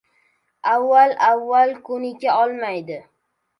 [0.71, 3.01] Avval-avval ko‘nika olmadi.